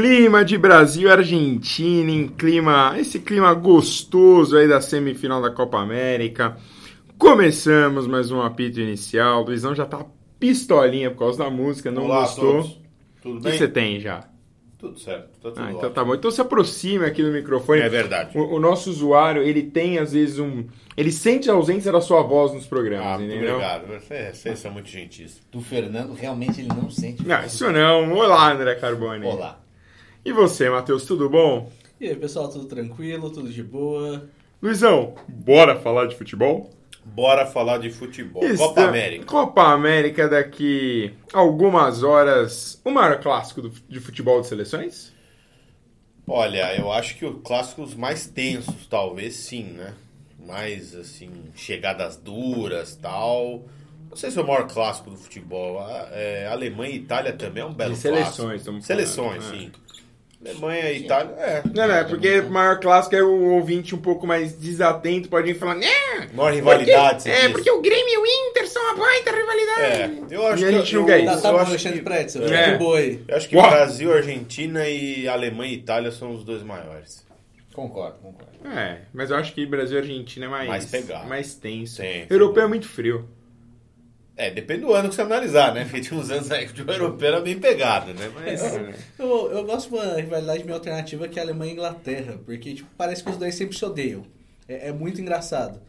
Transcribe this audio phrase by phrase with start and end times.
[0.00, 5.78] clima de Brasil e Argentina, em clima, esse clima gostoso aí da semifinal da Copa
[5.78, 6.58] América.
[7.16, 9.40] Começamos mais um apito inicial.
[9.42, 10.04] O Luizão já tá
[10.38, 12.52] pistolinha por causa da música, não Olá gostou.
[12.60, 12.80] todos.
[13.22, 13.52] Tudo O bem?
[13.52, 14.28] que você tem já?
[14.78, 15.28] Tudo certo.
[15.40, 15.90] Tá tudo Ah, então ótimo.
[15.94, 16.14] tá bom.
[16.14, 17.80] Então se aproxime aqui do microfone.
[17.80, 18.36] É verdade.
[18.36, 20.66] O, o nosso usuário, ele tem às vezes um.
[20.94, 23.54] Ele sente a ausência da sua voz nos programas, Ah, muito entendeu?
[23.54, 23.86] obrigado.
[23.86, 25.40] Vocês vocês são muito gentis.
[25.50, 27.26] do Fernando, realmente ele não sente.
[27.26, 28.12] Não, isso não.
[28.12, 29.24] Olá, André Carbone.
[29.24, 29.62] Olá.
[30.26, 31.70] E você, Matheus, tudo bom?
[32.00, 34.28] E aí, pessoal, tudo tranquilo, tudo de boa?
[34.62, 36.70] Luizão, bora falar de futebol?
[37.04, 38.42] Bora falar de futebol.
[38.44, 39.24] Está- Copa América.
[39.26, 42.80] Copa América daqui algumas horas.
[42.84, 45.14] O maior clássico do- de futebol de seleções?
[46.28, 49.94] Olha, eu acho que os clássicos mais tensos, talvez sim, né?
[50.38, 53.64] Mais, assim, chegadas duras tal.
[54.10, 55.80] Não sei se é o maior clássico do futebol.
[55.80, 58.56] A- é, Alemanha e Itália também é um belo De seleções, clássico.
[58.56, 59.72] estamos Seleções, falando, sim.
[60.50, 61.62] Alemanha e Itália, é.
[61.74, 65.52] Não, não, é porque o maior clássico é o ouvinte um pouco mais desatento, pode
[65.52, 65.86] vir falar, né?
[66.32, 67.52] Maior rivalidade, você É, diz.
[67.52, 69.82] porque o Grêmio e o Inter são uma baita rivalidade.
[70.32, 71.34] É, eu acho E a que gente não quer eu, isso.
[71.34, 72.78] Tá, tá eu acho Alexandre que, Pretzel, É.
[73.28, 73.70] eu acho que Uau.
[73.70, 77.24] Brasil, Argentina e Alemanha e Itália são os dois maiores.
[77.72, 78.52] Concordo, concordo.
[78.78, 81.28] É, mas eu acho que Brasil e Argentina é mais, Mais pegado.
[81.28, 81.98] mais tenso.
[81.98, 83.28] Tem, Europeu é sem muito frio.
[84.36, 85.84] É, depende do ano que você analisar, né?
[85.84, 88.30] Porque tinha uns anos aí que o europeu era bem pegado, né?
[88.34, 88.62] Mas.
[88.62, 88.94] É.
[89.18, 92.74] Eu, eu gosto de uma rivalidade meio alternativa que é a Alemanha e Inglaterra, porque
[92.74, 94.24] tipo, parece que os dois sempre se odeiam.
[94.68, 95.80] É, é muito engraçado.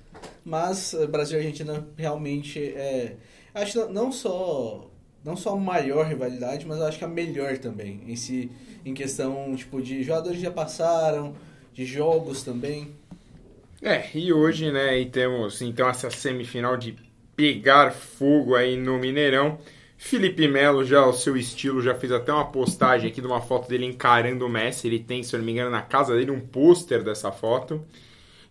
[0.45, 3.15] Mas eh, Brasil e Argentina realmente é.
[3.53, 4.89] Acho que não só.
[5.25, 8.01] Não só a maior rivalidade, mas eu acho que a melhor também.
[8.07, 8.49] Em, si,
[8.85, 11.35] em questão tipo, de jogadores que já passaram,
[11.73, 12.95] de jogos também.
[13.81, 16.95] É, e hoje, né, e temos então essa semifinal de
[17.47, 19.59] pegar fogo aí no Mineirão.
[19.99, 23.70] Felipe Melo, já o seu estilo, já fez até uma postagem aqui de uma foto
[23.70, 24.87] dele encarando o Messi.
[24.87, 27.83] Ele tem, se eu não me engano, na casa dele um pôster dessa foto.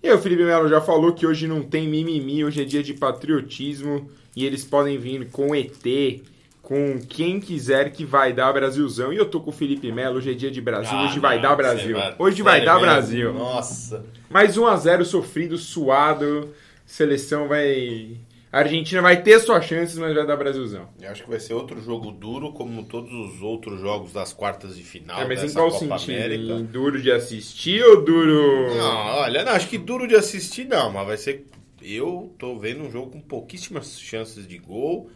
[0.03, 2.83] E aí, o Felipe Melo já falou que hoje não tem mimimi, hoje é dia
[2.83, 6.21] de patriotismo e eles podem vir com ET,
[6.63, 9.13] com quem quiser que vai dar Brasilzão.
[9.13, 11.37] E eu tô com o Felipe Melo, hoje é dia de Brasil, Ah, hoje vai
[11.37, 11.97] não, dar Brasil.
[11.97, 12.87] vai- Hoje vai Sério dar mesmo?
[12.87, 13.33] Brasil.
[13.33, 14.05] Nossa.
[14.29, 16.51] Mais 1 a 0 sofrido, suado.
[16.85, 18.17] Seleção vai.
[18.53, 20.89] A Argentina vai ter suas chances, mas vai dar Brasilzão.
[21.01, 24.77] Eu acho que vai ser outro jogo duro, como todos os outros jogos das quartas
[24.77, 26.15] de final É, mas em qual Copa sentido?
[26.15, 26.53] América.
[26.55, 28.75] Em duro de assistir ou duro.
[28.77, 31.45] Não, olha, não, acho que duro de assistir não, mas vai ser.
[31.83, 35.11] Eu tô vendo um jogo com pouquíssimas chances de gol.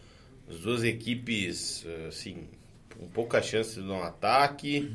[0.49, 2.43] As duas equipes, assim,
[2.97, 4.91] com poucas chances no ataque.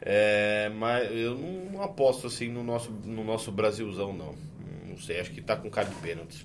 [0.00, 4.34] É, mas eu não aposto assim no nosso, no nosso Brasilzão, não.
[4.86, 6.44] Não sei, acho que tá com cara de pênalti.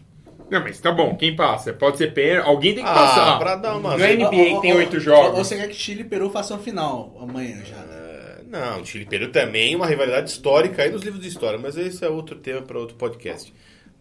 [0.52, 1.72] Não, mas tá bom, quem passa?
[1.74, 2.46] Pode ser pênalti.
[2.48, 3.40] Alguém tem que Ah, passar.
[3.40, 5.38] pra dar uma- Não é NBA que tem oito jogos.
[5.40, 7.96] Ou você quer que Chile e Peru façam a final amanhã já, né?
[7.96, 11.78] É, Não, Chile e Peru também, uma rivalidade histórica aí nos livros de história, mas
[11.78, 13.54] esse é outro tema para outro podcast.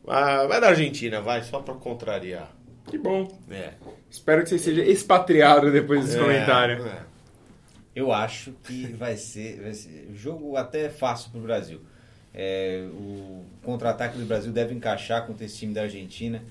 [0.08, 2.50] Ah, vai da Argentina, vai, só para contrariar.
[2.88, 3.28] Que bom.
[3.48, 3.74] É.
[4.10, 6.84] Espero que você seja expatriado depois desse É, comentário.
[6.84, 6.98] é.
[7.94, 11.80] Eu acho que vai ser, vai ser jogo até fácil pro Brasil.
[12.32, 16.42] É, o contra-ataque do Brasil deve encaixar contra esse time da Argentina,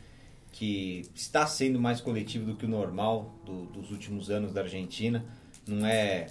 [0.51, 5.23] que está sendo mais coletivo do que o normal do- dos últimos anos da Argentina.
[5.67, 6.27] Não é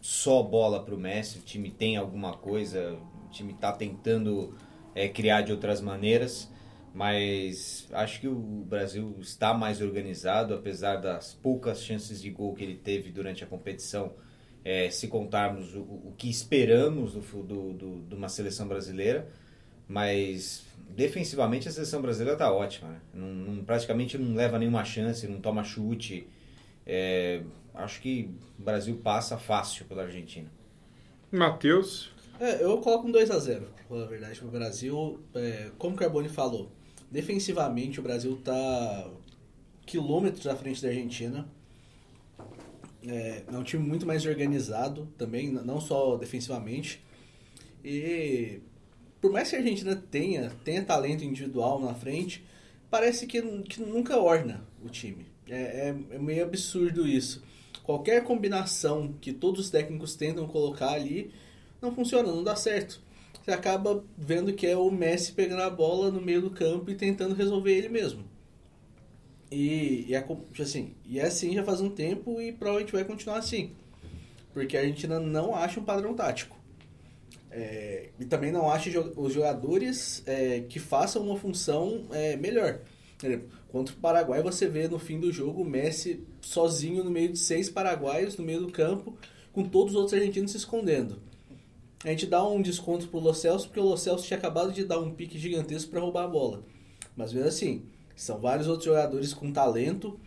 [0.00, 4.54] só bola pro Messi, o time tem alguma coisa, o time está tentando
[4.94, 6.50] é, criar de outras maneiras,
[6.94, 12.64] mas acho que o Brasil está mais organizado, apesar das poucas chances de gol que
[12.64, 14.12] ele teve durante a competição,
[14.64, 19.28] é, se contarmos o, o que esperamos do, do, do- de uma seleção brasileira,
[19.88, 23.00] mas defensivamente a seleção brasileira está ótima, né?
[23.14, 26.26] Não- não- praticamente não leva nenhuma chance, não toma chute.
[26.86, 27.42] É,
[27.74, 30.48] acho que o Brasil passa fácil pela Argentina.
[31.30, 32.10] Matheus.
[32.40, 35.20] É, eu coloco um 2x0, pra falar a verdade, pro Brasil.
[35.34, 36.70] É, como o Carbone falou,
[37.10, 39.08] defensivamente o Brasil tá
[39.86, 41.46] quilômetros à frente da Argentina.
[43.06, 47.02] É, é um time muito mais organizado também, não só defensivamente.
[47.84, 48.60] E
[49.20, 52.44] por mais que a Argentina tenha, tenha talento individual na frente,
[52.90, 55.26] parece que, que nunca orna o time.
[55.48, 57.42] É, é- é meio absurdo isso.
[57.82, 61.32] Qualquer combinação que todos os técnicos tentam colocar ali
[61.80, 63.00] não funciona, não dá certo.
[63.42, 66.94] Você acaba vendo que é o Messi pegando a bola no meio do campo e
[66.94, 68.24] tentando resolver ele mesmo.
[69.52, 73.04] E, e é, com- assim, e é assim já faz um tempo e provavelmente vai
[73.04, 73.72] continuar assim.
[74.52, 76.56] Porque a Argentina não acha um padrão tático.
[77.50, 82.80] É, e também não acha os jogadores é, que façam uma função é, melhor.
[83.70, 87.38] Contra o Paraguai você vê no fim do jogo o Messi sozinho no meio de
[87.38, 89.16] seis paraguaios no meio do campo
[89.52, 91.20] com todos os outros argentinos se escondendo.
[92.04, 94.84] A gente dá um desconto pro Lo Celso, porque o Lo Celso tinha acabado de
[94.84, 96.64] dar um pique gigantesco para roubar a bola.
[97.16, 97.84] Mas mesmo assim,
[98.14, 100.18] são vários outros jogadores com talento,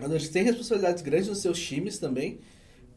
[0.00, 2.40] eles têm responsabilidades grandes nos seus times também.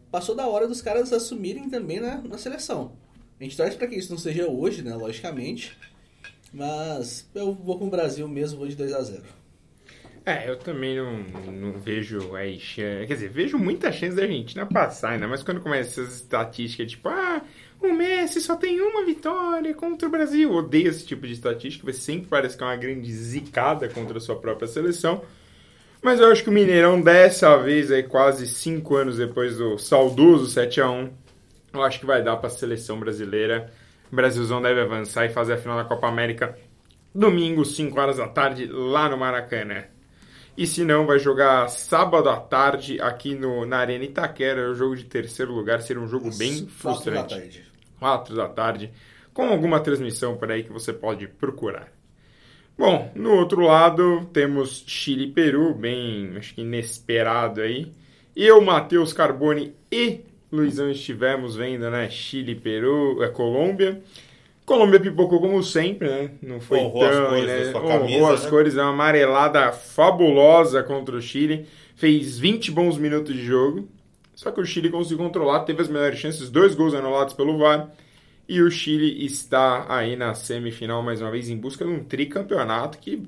[0.09, 2.93] Passou da hora dos caras assumirem também na, na seleção.
[3.39, 4.95] A gente torce para que isso não seja hoje, né?
[4.95, 5.77] Logicamente.
[6.51, 9.23] Mas eu vou com o Brasil mesmo, vou de 2 a 0
[10.25, 12.31] É, eu também não, não vejo.
[12.73, 17.09] Quer dizer, vejo muita chance da Argentina passar, ainda mais quando começa essas estatísticas, tipo,
[17.09, 17.43] ah,
[17.81, 20.51] o Messi só tem uma vitória contra o Brasil.
[20.51, 24.21] Odeio esse tipo de estatística, porque sempre parece que é uma grande zicada contra a
[24.21, 25.21] sua própria seleção.
[26.01, 30.47] Mas eu acho que o Mineirão, dessa vez, aí, quase cinco anos depois do saudoso
[30.47, 31.09] 7 a 1
[31.73, 33.71] eu acho que vai dar para a seleção brasileira.
[34.11, 36.57] O Brasilzão deve avançar e fazer a final da Copa América
[37.13, 39.83] domingo, 5 horas da tarde, lá no Maracanã.
[40.57, 44.95] E se não, vai jogar sábado à tarde aqui no, na Arena Itaquera, o jogo
[44.95, 47.66] de terceiro lugar, seria um jogo bem frustrante.
[47.99, 48.47] 4 da tarde.
[48.47, 48.91] 4 da tarde,
[49.33, 51.91] com alguma transmissão por aí que você pode procurar.
[52.77, 57.91] Bom, no outro lado temos Chile e Peru, bem, acho que inesperado aí.
[58.35, 60.21] Eu, Matheus Carboni e
[60.51, 62.09] Luizão estivemos vendo, né?
[62.09, 64.01] Chile, Peru, é Colômbia.
[64.65, 66.31] Colômbia pipocou como sempre, né?
[66.41, 67.69] Não foi Honrou tão, as cores né?
[67.69, 68.49] Honrou camisa, as né?
[68.49, 71.65] cores, é uma amarelada fabulosa contra o Chile.
[71.95, 73.87] Fez 20 bons minutos de jogo.
[74.37, 77.91] Só que o Chile conseguiu controlar, teve as melhores chances, dois gols anulados pelo VAR.
[78.49, 82.99] E o Chile está aí na semifinal mais uma vez em busca de um tricampeonato
[82.99, 83.23] que,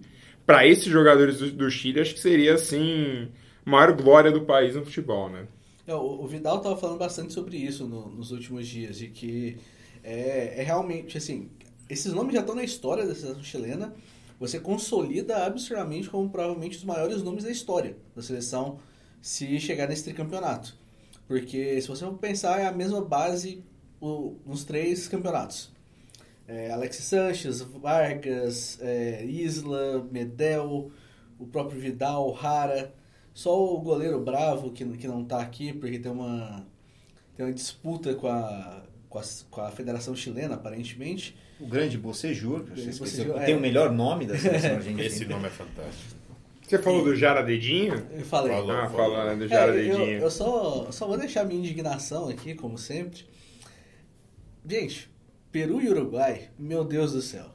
[0.46, 3.30] para esses jogadores do, do Chile, acho que seria assim,
[3.66, 5.48] maior glória do país no futebol, né?
[5.86, 9.58] É, o, o Vidal estava falando bastante sobre isso no- nos últimos dias, de que
[10.04, 11.50] é, é realmente assim,
[11.90, 13.96] esses nomes já estão na história da seleção chilena.
[14.40, 18.80] Você consolida absurdamente como provavelmente os maiores nomes da história da seleção
[19.22, 20.78] se chegar nesse tricampeonato.
[21.30, 23.64] Porque se você for pensar, é a mesma base
[24.02, 25.72] o- nos três campeonatos.
[26.48, 30.92] É, Alexis Sanches, Vargas, é, Isla, Medel,
[31.38, 32.92] o próprio Vidal, Rara.
[33.32, 36.66] Só o goleiro Bravo, que, que não tá aqui, porque tem uma,
[37.38, 41.38] tem uma disputa com a, com a, com a Federação Chilena, aparentemente.
[41.60, 43.58] O grande Bocejur, que você esqueceu, Bocejur, tem é.
[43.58, 45.06] o melhor nome da seleção argentina.
[45.06, 46.18] Esse nome é fantástico.
[46.70, 47.96] Você falou do Jaradedinho?
[48.12, 48.54] Eu falei.
[48.54, 48.72] Falou.
[48.72, 50.20] Ah, falou né, do É, eu, Jaradedinho.
[50.20, 53.26] eu só, só vou deixar minha indignação aqui, como sempre.
[54.64, 55.10] Gente,
[55.52, 57.46] Peru e Uruguai, meu Deus do céu.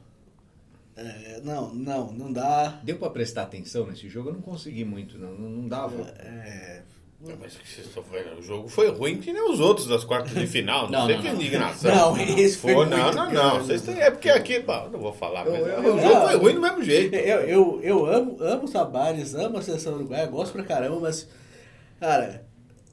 [0.97, 2.81] É, não, não, não dá.
[2.83, 4.29] Deu pra prestar atenção nesse jogo?
[4.29, 6.09] Eu não consegui muito, não, não não dava.
[6.19, 6.81] É,
[7.27, 8.39] Não, Mas o que vocês estão vendo?
[8.39, 10.83] O jogo foi ruim que nem os outros das quartas de final.
[10.89, 11.35] Não, Não, sei não, que não.
[11.35, 11.95] indignação.
[11.95, 13.33] Não, esse foi Pô, muito Não, não, grande.
[13.33, 13.59] não.
[13.59, 16.27] Vocês têm, é porque aqui, bom, não vou falar, mas Eu- eu- o eu- jogo
[16.27, 17.15] foi ruim do mesmo jeito.
[17.15, 21.27] Eu, eu, eu amo, amo os Tabares, amo a seleção uruguaia, gosto pra caramba, mas,
[21.99, 22.45] cara,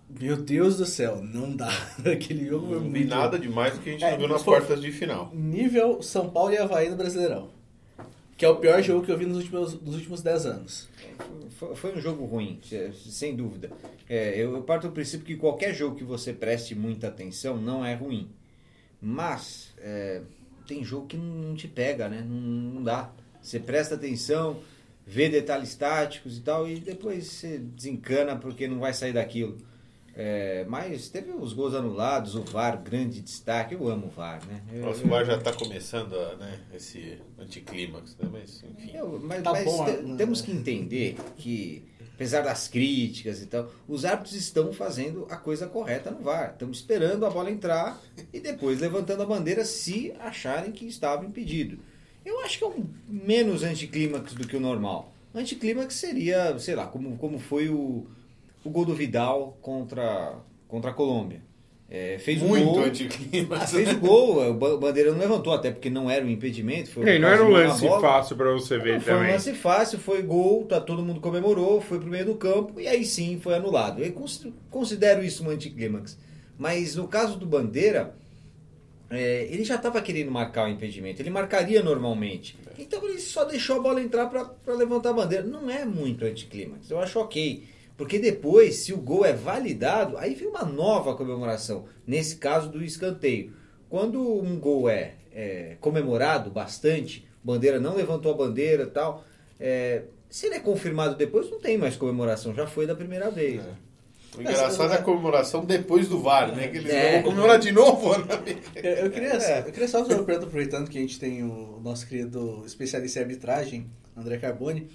[0.08, 1.70] meu Deus do céu, não dá.
[2.04, 3.08] Aquele jogo foi Não vi muito.
[3.08, 5.30] nada demais do que a gente É, não viu nas quartas de final.
[5.32, 7.48] Nível São Paulo e Havaí no Brasileirão.
[8.42, 10.88] Que é o pior jogo que eu vi nos últimos, nos últimos 10 anos.
[11.76, 13.70] Foi, um jogo ruim, se- sem dúvida.
[14.08, 17.94] É, eu parto do princípio que qualquer jogo que você preste muita atenção não é
[17.94, 18.28] ruim.
[19.00, 20.22] Mas é,
[20.66, 22.20] tem jogo que não te pega, né?
[22.28, 23.12] Não, não dá.
[23.40, 24.58] Você presta atenção,
[25.06, 29.56] vê detalhes táticos e tal, e depois você desencana porque não vai sair daquilo.
[30.14, 33.74] É, mas teve os gols anulados, o VAR, grande destaque.
[33.74, 34.60] Eu amo o VAR, né?
[34.72, 38.28] Eu- Nosso bar já está começando a, né, esse anticlímax, né?
[38.30, 38.90] Mas, enfim.
[38.94, 40.16] Eu- mas Tá mas bom, te- né?
[40.18, 41.82] temos que entender que,
[42.14, 46.50] apesar das críticas e tal, os árbitros estão fazendo a coisa correta no VAR.
[46.52, 47.98] Estamos esperando a bola entrar
[48.32, 51.78] e depois levantando a bandeira se acharem que estava impedido.
[52.24, 55.12] Eu acho que é um menos anticlímax do que o normal.
[55.34, 58.06] O anticlímax seria, sei lá, como, como foi o,
[58.64, 60.34] o gol do Vidal contra,
[60.68, 61.42] contra a Colômbia.
[61.94, 63.70] É, fez o Muito gol, Ah, anticlímax.
[63.70, 66.88] fez o gol, o Ba- Bandeira não levantou, até porque não era um impedimento.
[66.90, 68.00] Foi não era um lance bola.
[68.00, 69.32] fácil pra você ver Não, foi um também.
[69.32, 73.04] lance fácil, foi gol, tá, todo mundo comemorou, foi pro meio do campo e aí
[73.04, 74.02] sim foi anulado.
[74.02, 76.18] Eu cons- considero isso um anticlímax.
[76.56, 78.14] Mas no caso do Bandeira,
[79.10, 82.56] é, ele já estava querendo marcar o impedimento, ele marcaria normalmente.
[82.78, 85.44] Então ele só deixou a bola entrar para levantar a bandeira.
[85.44, 87.64] Não é muito anticlímax, eu acho ok.
[87.96, 91.84] Porque depois, se o gol é validado, aí vem uma nova comemoração.
[92.06, 93.52] Nesse caso do escanteio.
[93.88, 99.22] Quando um gol é, é comemorado bastante, bandeira não levantou a bandeira e tal,
[99.60, 103.60] é, se ele é confirmado depois, não tem mais comemoração, já foi da primeira vez.
[104.34, 106.68] O engraçado é a comemoração depois do VAR, né?
[106.68, 107.12] Que eles É.
[107.20, 108.24] vão comemorar de novo, né?
[108.74, 109.58] Eu, queria, É.
[109.60, 113.18] eu queria só fazer uma pergunta, aproveitando que a gente tem o nosso querido especialista
[113.18, 114.88] em arbitragem, André Carboni.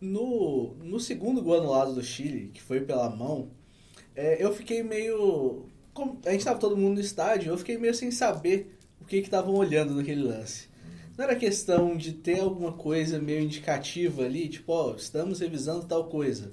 [0.00, 3.50] No, no segundo gol anulado do Chile, que foi pela mão,
[4.14, 7.94] é, eu fiquei meio como a gente tava todo mundo no estádio, eu fiquei meio
[7.94, 10.68] sem saber o que que estavam olhando naquele lance.
[11.16, 16.04] Não era questão de ter alguma coisa meio indicativa ali, tipo, ó, estamos revisando tal
[16.04, 16.52] coisa.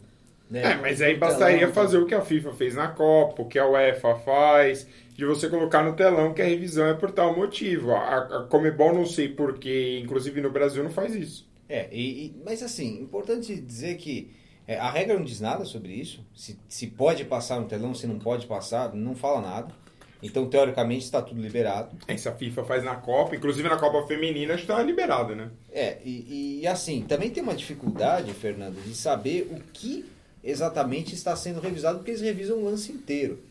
[0.50, 0.62] Né?
[0.64, 3.60] É, mas aí bastaria telão, fazer o que a FIFA fez na Copa, o que
[3.60, 7.92] a UEFA faz, de você colocar no telão que a revisão é por tal motivo.
[7.92, 11.52] A, a Comebol não sei porquê, inclusive no Brasil não faz isso.
[11.70, 14.32] É, e, e- mas assim, importante dizer que
[14.68, 16.26] é, a regra não diz nada sobre isso.
[16.36, 19.84] Se, se pode passar no telão, se não pode passar, não fala nada.
[20.22, 21.98] Então, teoricamente, está tudo liberado.
[22.08, 25.52] Essa a FIFA faz na Copa, inclusive na Copa Feminina acho que tá liberado, né?
[25.70, 30.06] É, e, e assim, também tem uma dificuldade, Fernando, de saber o que
[30.42, 33.44] exatamente está sendo revisado, porque eles revisam o lance inteiro.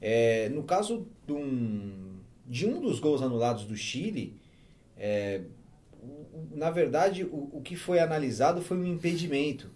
[0.00, 4.34] É, no caso de um, de um dos gols anulados do Chile,
[4.96, 5.42] é,
[6.54, 9.70] na verdade, o, o que foi analisado foi um impedimento.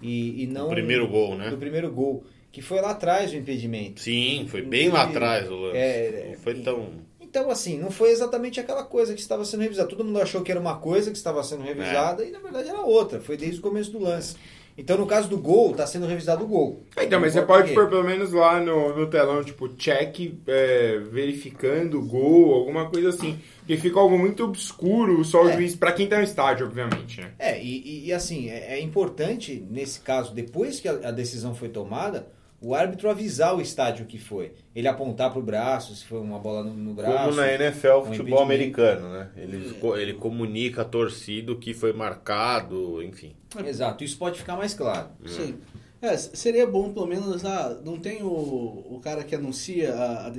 [0.00, 1.48] E, e não O primeiro gol, né?
[1.48, 4.00] do primeiro gol, que foi lá atrás o impedimento.
[4.00, 5.78] Sim, foi bem lá atrás o lance.
[5.78, 7.06] É, não foi tão.
[7.20, 9.88] Então, assim, não foi exatamente aquela coisa que estava sendo revisada.
[9.88, 12.80] Todo mundo achou que era uma coisa que estava sendo revisada e, na verdade, era
[12.80, 13.20] outra.
[13.20, 14.36] Foi desde o começo do lance.
[14.78, 16.82] Então, no caso do gol, está sendo revisado o gol.
[17.00, 21.98] Então, mas você pode pôr pelo menos lá no, no telão, tipo, check, é, verificando
[21.98, 23.38] o gol, alguma coisa assim.
[23.60, 25.54] Porque fica algo muito obscuro, só o É.
[25.54, 27.32] juiz, pra quem tá no estádio, obviamente, né?
[27.38, 31.54] É, e, e- e, assim, é, é importante, nesse caso, depois que a, a decisão
[31.54, 32.28] foi tomada,
[32.60, 34.52] o árbitro avisar o estádio o que foi.
[34.74, 37.24] Ele apontar pro braço, se foi uma bola no, no braço.
[37.26, 39.30] Como na NFL, um futebol americano, né?
[39.36, 43.34] Ele, co- ele comunica a torcida o que foi marcado, enfim.
[43.64, 45.08] Exato, isso pode ficar mais claro.
[45.26, 45.56] Sim.
[46.00, 50.32] É, seria bom, pelo menos, ah, não tem o, o cara que anuncia a, a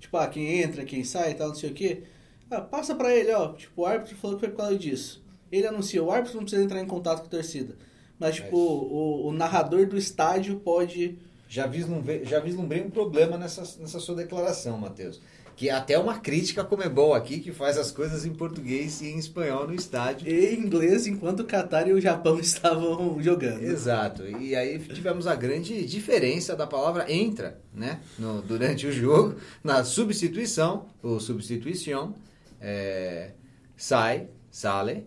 [0.00, 2.02] tipo, ah, quem entra, quem sai e tal, não sei o quê.
[2.50, 5.22] Ah, passa pra ele, ó, tipo, o árbitro falou que foi por causa disso.
[5.52, 7.74] Ele anuncia, o árbitro não precisa entrar em contato com a torcida.
[8.18, 11.18] Mas, tipo, o, o narrador do estádio pode...
[11.54, 15.20] Já vislumbrei, já vislumbrei um problema nessa, nessa sua declaração, Matheus.
[15.54, 19.06] Que é até uma crítica a Comebol aqui, que faz as coisas em português e
[19.06, 20.26] em espanhol no estádio.
[20.28, 23.62] E inglês enquanto o Catar e o Japão estavam jogando.
[23.62, 24.26] Exato.
[24.26, 28.00] E aí tivemos a grande diferença da palavra entra, né?
[28.18, 32.16] No- durante o jogo, na substituição, ou substituição,
[32.60, 33.30] é,
[33.76, 35.06] sai, sale,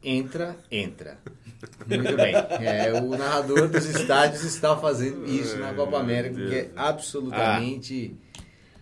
[0.00, 1.18] entra, entra.
[1.86, 2.34] Muito bem.
[2.34, 8.16] É, o narrador dos estádios está fazendo isso na Copa América, que é absolutamente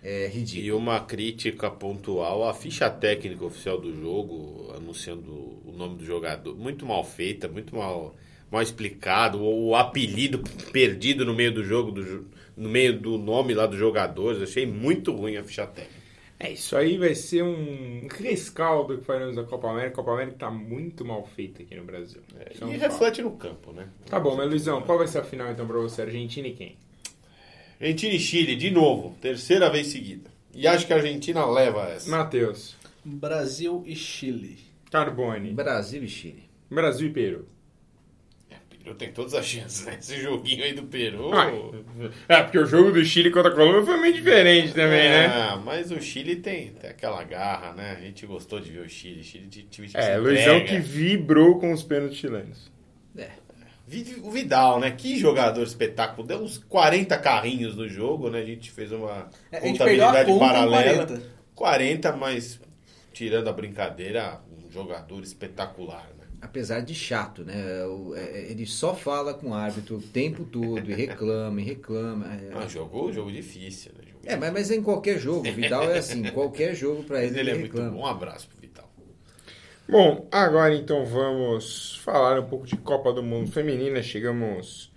[0.02, 0.78] é, E ridículo.
[0.78, 6.56] uma crítica pontual à ficha técnica oficial do jogo, anunciando o nome do jogador.
[6.56, 8.14] Muito mal feita, muito mal,
[8.50, 9.42] mal explicado.
[9.42, 14.40] O, apelido perdido no meio do jogo, do, no meio do nome lá dos jogadores.
[14.42, 15.99] Achei muito ruim a ficha técnica.
[16.42, 19.92] É, isso aí vai ser um rescaldo que faremos da Copa América.
[19.92, 22.22] A Copa América tá muito mal feita aqui no Brasil.
[22.34, 23.86] É um E reflete no campo, né?
[24.06, 26.00] Tá bom, mas Luizão, qual vai ser a final então pra você?
[26.00, 26.78] Argentina e quem?
[27.78, 30.30] Argentina e Chile, de novo, terceira vez seguida.
[30.54, 32.10] E acho que a Argentina leva essa.
[32.10, 34.58] Matheus, Brasil e Chile.
[34.90, 36.44] Carbone, Brasil e Chile.
[36.70, 37.48] Brasil e Peru.
[38.82, 39.96] Peru tem todas as chances, né?
[39.98, 41.30] Esse joguinho aí do Peru.
[41.34, 41.50] Ah,
[42.28, 45.26] É, porque o jogo do Chile contra a Colômbia foi meio diferente também, né?
[45.26, 47.96] Ah, mas o Chile tem, tem aquela garra, né?
[47.98, 49.22] A gente gostou de ver o Chile.
[49.22, 52.70] Chile de time que É, Luizão que vibrou com os pênaltis chilenos.
[53.86, 54.92] Vi- O Vidal, né?
[54.92, 56.24] Que jogador espetáculo.
[56.26, 58.38] Deu uns 40 carrinhos no jogo, né?
[58.38, 61.06] A gente fez uma É, contabilidade paralela.
[61.06, 61.22] 40.
[61.56, 62.60] 40, mas
[63.12, 66.19] tirando a brincadeira, um jogador espetacular, né?
[66.42, 67.84] Apesar de chato, né?
[67.86, 72.26] O- é- Ele só fala com o árbitro o tempo todo e reclama e reclama.
[72.34, 74.04] É- Ah, jogou jogo difícil, né?
[74.06, 75.46] Jogo É, mas, mas em qualquer jogo.
[75.48, 77.90] O Vidal é assim, qualquer jogo pra Mas ele, ele é ele muito reclama.
[77.96, 78.02] bom.
[78.02, 78.90] Um abraço pro Vital.
[79.88, 84.02] Bom, agora então vamos falar um pouco de Copa do Mundo Feminina.
[84.02, 84.89] Chegamos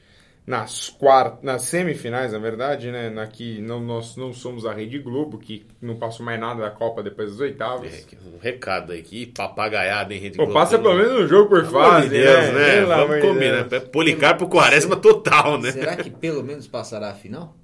[0.46, 3.14] nas quartas, nas semifinais, na verdade, né?
[3.22, 7.02] Aqui não, nós não somos a Rede Globo, que não passou mais nada da Copa
[7.02, 7.94] depois das oitavas.
[7.94, 10.60] É, um recado aí que papagaiada em Rede Pô, Globo.
[10.60, 12.76] passa pelo menos um jogo por Pelo amor fase, de Deus, né?
[12.82, 13.64] Pelo amor Vamos combinar.
[13.64, 13.84] Deus.
[13.86, 15.72] Policarpo Quaresma total, né?
[15.72, 17.56] Será que pelo menos passará a final?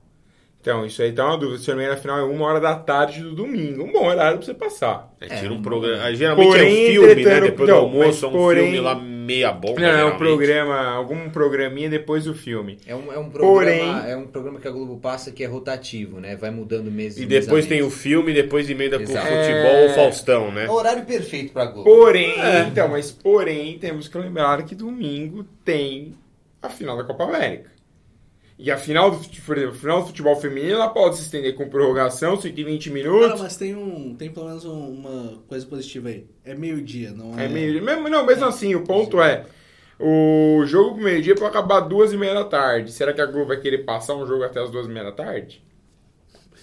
[0.61, 1.57] Então, isso aí tá uma dúvida.
[1.59, 3.81] Se engano, a final é uma hora da tarde do domingo.
[3.83, 5.09] Um bom horário pra você passar.
[5.19, 6.03] É, tira É, um programa.
[6.03, 7.41] aí, Geralmente é Porém, um filme, né?
[7.41, 8.95] Depois não, do almoço, é um porém- filme lá
[9.29, 9.79] meia bomba.
[9.79, 10.17] Não, é um geralmente.
[10.17, 12.77] programa, algum programinha depois do filme.
[12.85, 15.47] É um, é um Porém- programa, é um programa que a Globo passa que é
[15.47, 16.35] rotativo, né?
[16.35, 17.93] Vai mudando mês E depois tem mês.
[17.93, 19.83] o filme, depois emenda com o futebol É.
[19.87, 20.65] ou Faustão, né?
[20.65, 21.83] É o horário perfeito pra Globo.
[21.89, 22.33] Porém,
[22.67, 26.15] então, mas porém, temos que lembrar que domingo tem
[26.61, 27.69] a final da Copa América.
[28.61, 31.69] E a final do, por exemplo, final do futebol feminino, ela pode se estender com
[31.69, 33.41] prorrogação, 120 Cara, minutos.
[33.41, 34.13] mas tem um.
[34.15, 36.25] Tem pelo menos um- uma coisa positiva aí.
[36.43, 37.45] É meio-dia, não é?
[37.45, 39.45] É meio, mesmo, não, mesmo assim, o ponto é,
[39.97, 42.91] o jogo pro meio-dia pode acabar duas e meia da tarde.
[42.91, 45.11] Será que a Globo vai querer passar um jogo até as duas e meia da
[45.13, 45.63] tarde?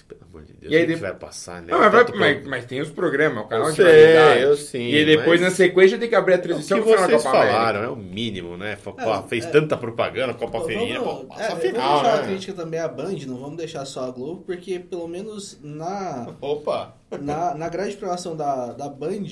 [0.08, 1.72] Pelo amor de Deus, E aí de- vai passar, né?
[1.72, 4.40] Não, mas, vai- mas- mas tem os programas, o canal Eu de sei, variedade.
[4.42, 6.84] eu sim, E depois, mas- na sequência, tem que abrir a É o transmissão que
[6.84, 7.52] vocês Copa América.
[7.56, 8.76] falaram, é o mínimo, né?
[8.76, 9.50] Pô, É, fez é.
[9.50, 12.26] tanta propaganda, Copa Vamos- Feirinha, é, passa a vamos final, deixar a né?
[12.28, 16.94] crítica também à Band, não vamos deixar só a Globo, porque pelo menos na, Opa!
[17.20, 19.24] na, na grade de programação da, da Band,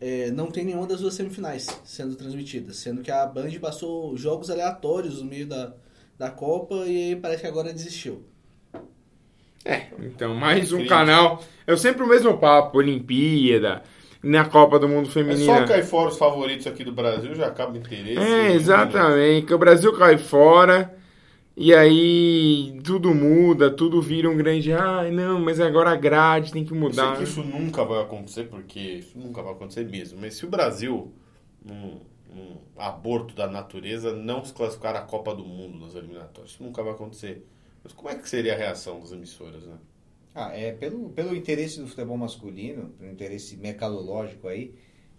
[0.00, 4.50] é, não tem nenhuma das duas semifinais sendo transmitidas, sendo que a Band passou jogos
[4.50, 5.72] aleatórios no meio da,
[6.18, 8.22] da Copa e parece que agora desistiu.
[9.64, 11.42] É, então, mais um canal.
[11.66, 13.82] É sempre o mesmo papo, Olimpíada,
[14.22, 15.60] na Copa do Mundo É Feminina.
[15.60, 18.18] só cair fora os favoritos aqui do Brasil, já acaba o interesse.
[18.18, 19.46] É, exatamente.
[19.46, 20.94] Que o Brasil cai fora
[21.56, 24.72] e aí tudo muda, tudo vira um grande.
[24.72, 27.16] Ai, não, mas agora a grade tem que Eu sei mudar.
[27.16, 30.20] que isso nunca vai acontecer, porque isso nunca vai acontecer mesmo.
[30.20, 31.10] Mas se o Brasil,
[31.64, 32.00] num,
[32.34, 36.82] num aborto da natureza, não se classificar a Copa do Mundo nas eliminatórias, isso nunca
[36.82, 37.46] vai acontecer.
[37.84, 39.76] Mas como é que seria a reação das emissoras, né?
[40.34, 44.74] Ah, é, pelo, pelo interesse do futebol masculino, pelo interesse mercadológico aí,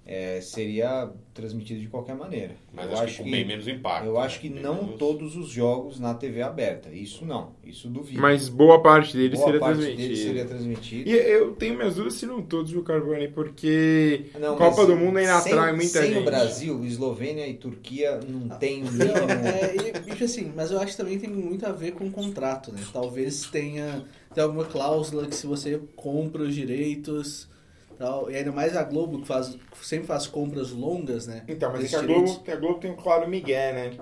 [0.08, 2.56] é, seria transmitido de qualquer maneira.
[2.72, 4.06] Mas eu acho, que com bem menos impacto.
[4.06, 4.20] eu né?
[4.20, 6.90] acho que Bem não menos- todos os jogos na TV aberta.
[6.92, 8.22] Isso não, isso duvido.
[8.22, 10.08] Mas boa parte deles Boa seria parte transmitido.
[10.08, 11.10] deles seria transmitido.
[11.10, 13.28] E eu tenho minhas dúvidas se não todos, viu, Carbone?
[13.30, 16.22] Porque Não, Copa do Mundo ainda sem- atrai muita sem gente.
[16.22, 19.04] o Brasil, Eslovênia e Turquia não tem o mínimo.
[19.12, 22.12] é, e, bicho, assim, mas eu acho que também tem muito a ver com o
[22.12, 22.80] contrato, né?
[22.94, 27.50] Talvez tenha, tenha alguma cláusula que se você compra os direitos,
[27.98, 31.44] tal, e ainda mais a Globo que faz, sempre faz compras longas, né?
[31.48, 32.02] Então, mas é que a.
[32.02, 33.98] Globo, a Globo tem um claro migué, né?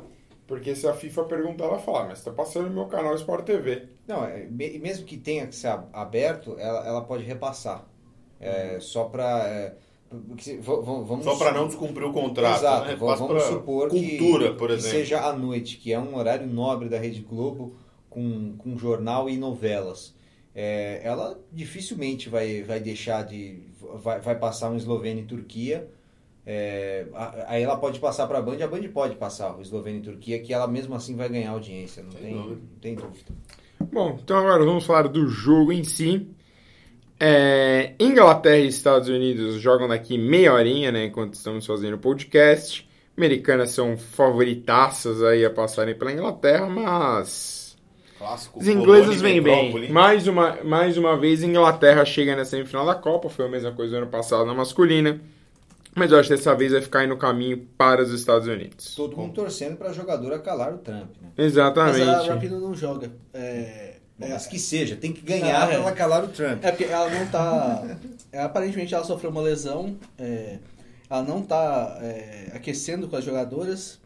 [0.46, 3.88] Porque se a FIFA perguntar, ela fala, mas tá passando no meu canal Sport TV.
[4.08, 7.86] Não, é, me- mesmo que tenha que ser ab- aberto, ela, ela pode repassar.
[8.40, 9.74] É, Só para.
[10.62, 12.58] vamos, Só para não descumprir o contrato.
[12.60, 12.96] Exato, né?
[12.96, 14.98] vamos pra supor que- cultura, por que exemplo.
[14.98, 17.76] seja à noite, que é um horário nobre da Rede Globo,
[18.10, 20.14] com, com jornal e novelas.
[20.56, 23.62] É, ela dificilmente vai, vai deixar de.
[24.02, 25.88] Vai, vai passar um Eslovênia e Turquia.
[26.46, 27.06] É,
[27.48, 30.40] aí ela pode passar para a Band, a Band pode passar o Eslovênia e Turquia,
[30.40, 32.56] que ela mesmo assim vai ganhar audiência, não Sem tem, dúvida.
[32.56, 33.32] não tem dúvida.
[33.92, 36.28] Bom, então agora vamos falar do jogo em si.
[37.20, 41.06] É, Inglaterra e Estados Unidos jogam daqui meia horinha, né?
[41.06, 42.90] Enquanto estamos fazendo o podcast.
[43.16, 47.63] Americanas são favoritaças aí a passarem pela Inglaterra, mas
[48.24, 48.60] Clássico.
[48.60, 49.92] os ingleses vêm bem.
[49.92, 53.30] Mais uma, mais uma vez, Inglaterra chega na semifinal da Copa.
[53.30, 55.20] Foi a mesma coisa no ano passado na masculina.
[55.96, 58.96] Mas eu acho que dessa vez vai ficar aí no caminho para os Estados Unidos.
[58.96, 61.30] Todo mundo torcendo para a jogadora calar o Trump, né?
[61.38, 62.30] Mas a Exatamente.
[62.30, 63.12] Rapino não joga.
[63.34, 65.68] É, Bom, é, mas que seja, tem que ganhar Ah, é.
[65.68, 66.64] para ela calar o Trump.
[66.64, 67.84] É porque ela não tá.
[68.32, 69.96] é, aparentemente ela sofreu uma lesão.
[70.18, 70.58] é,
[71.10, 74.00] ela não tá é, aquecendo com as jogadoras.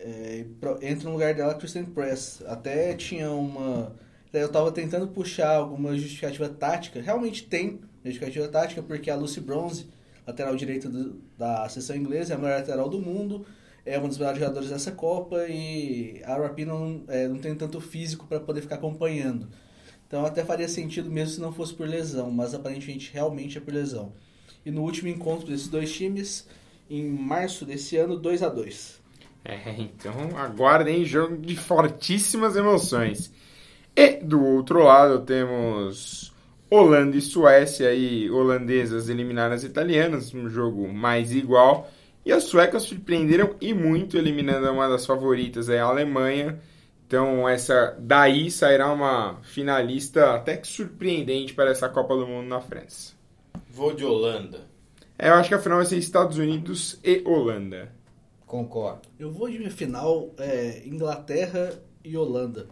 [0.00, 0.44] É,
[0.82, 2.42] entra no lugar dela a Kristen Press.
[2.46, 3.94] Até tinha uma.
[4.32, 7.00] Eu tava tentando puxar alguma justificativa tática.
[7.00, 9.88] Realmente tem justificativa tática, porque a Lucy Bronze,
[10.26, 13.44] lateral direita do- da seleção inglesa, é a melhor lateral do mundo.
[13.84, 17.80] É uma das melhores jogadoras dessa Copa e a Rapino não, é, não tem tanto
[17.80, 19.48] físico para poder ficar acompanhando.
[20.06, 23.72] Então até faria sentido mesmo se não fosse por lesão, mas aparentemente realmente é por
[23.72, 24.12] lesão.
[24.64, 26.46] E no último encontro desses dois times,
[26.90, 28.99] em março desse ano, 2 a 2
[29.44, 33.32] É, então aguardem jogo de fortíssimas emoções.
[33.96, 36.32] E do outro lado temos
[36.70, 41.90] Holanda e Suécia e holandesas eliminaram as italianas, um jogo mais igual.
[42.24, 46.60] E as suecas surpreenderam e muito eliminando uma das favoritas, a Alemanha.
[47.06, 52.60] Então essa daí sairá uma finalista até que surpreendente para essa Copa do Mundo na
[52.60, 53.14] França.
[53.68, 54.60] Vou de Holanda.
[55.18, 57.99] É, eu acho que a final vai ser Estados Unidos e Holanda.
[58.50, 59.02] Concordo.
[59.16, 62.66] Eu vou de final é, Inglaterra e Holanda.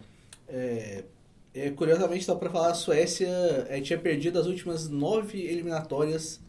[0.45, 1.05] É,
[1.53, 3.29] é, curiosamente, só para falar, a Suécia
[3.69, 6.41] é, tinha perdido as últimas nove eliminatórias,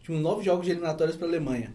[0.00, 1.74] tinha nove jogos de eliminatórias para a Alemanha.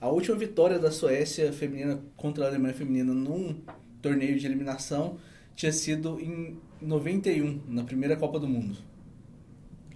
[0.00, 3.60] A última vitória da Suécia feminina contra a Alemanha feminina num
[4.00, 5.18] torneio de eliminação
[5.56, 8.78] tinha sido em 91, na primeira Copa do Mundo.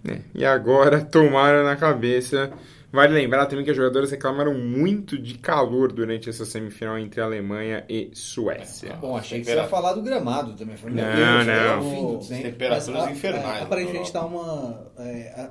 [0.07, 2.53] É, e agora tomaram na cabeça.
[2.91, 7.85] Vale lembrar também que as jogadoras reclamaram muito de calor durante essa semifinal entre Alemanha
[7.87, 8.95] e Suécia.
[8.95, 10.75] Bom, achei que você ia falar do gramado também.
[10.85, 11.91] Meu Não, Deus, não.
[12.23, 13.61] fim do temperaturas Mas, a- infernais.
[13.61, 14.91] é, aparentemente está uma.
[14.99, 15.51] é,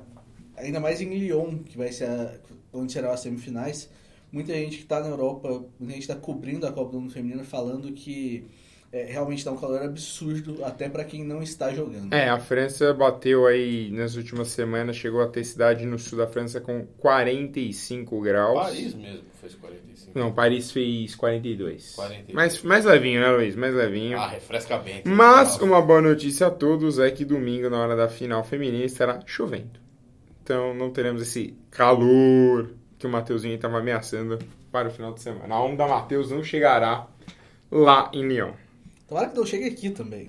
[0.56, 2.34] ainda mais em Lyon, que vai ser a-
[2.72, 3.88] onde serão as semifinais.
[4.32, 7.44] Muita gente que está na Europa, muita gente está cobrindo a Copa do Mundo Feminino
[7.44, 8.46] falando que
[8.90, 12.12] é, realmente está um calor absurdo, até para quem não está jogando.
[12.12, 16.26] É, a França bateu aí nas últimas semanas, chegou a ter cidade no sul da
[16.26, 18.58] França com 45 graus.
[18.58, 20.18] Paris mesmo fez 45.
[20.18, 21.94] Não, Paris fez 42.
[21.96, 22.34] 42.
[22.34, 23.54] Mais, mais levinho, né, Luiz?
[23.56, 24.18] Mais levinho.
[24.18, 25.02] Ah, refresca bem.
[25.04, 29.20] Mas uma boa notícia a todos é que domingo, na hora da final feminina, estará
[29.26, 29.78] chovendo.
[30.42, 34.38] Então não teremos esse calor que o Mateuzinho estava ameaçando
[34.72, 35.54] para o final de semana.
[35.54, 37.06] A onda Mateus não chegará
[37.70, 38.52] lá em Lyon.
[39.08, 40.28] Tomara que não chegue aqui também.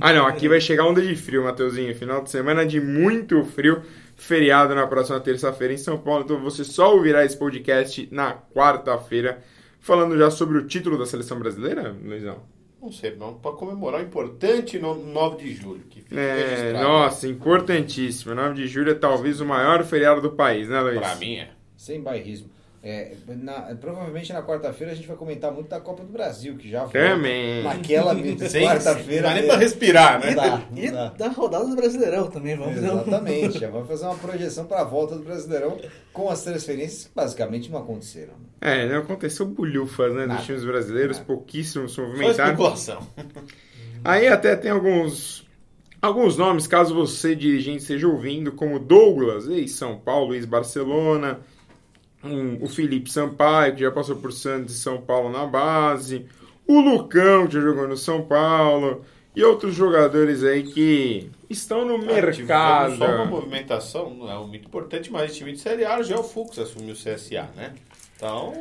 [0.00, 1.94] Ah, não, aqui vai chegar onda de frio, Mateuzinho.
[1.96, 3.82] Final de semana de muito frio.
[4.16, 6.24] Feriado na próxima terça-feira em São Paulo.
[6.24, 9.42] Então você só ouvirá esse podcast na quarta-feira,
[9.80, 12.38] falando já sobre o título da seleção brasileira, Luizão?
[12.80, 15.82] Não sei, não, para comemorar o importante no 9 de julho.
[15.90, 16.84] Que fica É, registrado.
[16.88, 18.34] nossa, importantíssimo.
[18.36, 20.98] 9 de julho é talvez o maior feriado do país, né, Luiz?
[21.00, 21.50] Pra mim é.
[21.76, 22.48] Sem bairrismo.
[22.88, 26.70] É, na- provavelmente na quarta-feira a gente vai comentar muito da Copa do Brasil, que
[26.70, 27.62] já foi Também.
[27.62, 29.22] naquela quarta-feira.
[29.22, 29.48] Não dá nem né?
[29.48, 30.26] pra respirar, né?
[30.30, 31.08] Não dá, não E dá.
[31.10, 32.84] da rodada do Brasileirão também, vamos ver.
[32.84, 35.76] Exatamente, já vamos fazer uma projeção para a volta do Brasileirão
[36.12, 38.32] com as transferências que basicamente não aconteceram.
[38.60, 41.26] É, não aconteceu bulhufas, né, dos times brasileiros, Nada.
[41.26, 42.56] pouquíssimos se movimentaram.
[44.04, 45.46] Aí até tem alguns
[46.00, 51.40] alguns nomes, caso você, dirigente, esteja ouvindo, como Douglas, ex-São Paulo, ex-Barcelona,
[52.24, 56.26] um, o Felipe Sampaio, que já passou por Santos e São Paulo na base,
[56.66, 59.04] o Lucão, que já jogou no São Paulo,
[59.36, 62.96] e outros jogadores aí que estão no Cara, mercado.
[62.96, 66.24] Só uma movimentação, não é muito importante, mas o time de Série A, o Gel
[66.24, 67.72] Fux assumiu o CSA, né?
[68.16, 68.52] Então,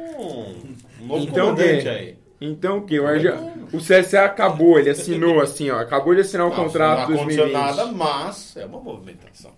[1.02, 2.18] um novo Então, comandante que- aí.
[2.40, 3.00] Então o que?
[3.00, 3.36] O, Arja-
[3.74, 7.46] o CSA acabou, ele assinou assim, ó, acabou de assinar o Não, contrato não aconteceu
[7.48, 7.54] 2020.
[7.54, 9.52] nada, mas é uma movimentação.